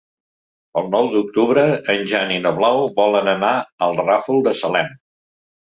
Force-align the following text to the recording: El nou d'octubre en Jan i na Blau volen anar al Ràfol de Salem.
El 0.79 0.87
nou 0.95 1.09
d'octubre 1.11 1.67
en 1.95 2.03
Jan 2.13 2.33
i 2.39 2.41
na 2.47 2.55
Blau 2.61 2.83
volen 2.99 3.33
anar 3.39 3.53
al 3.89 3.99
Ràfol 4.05 4.45
de 4.51 4.59
Salem. 4.65 4.93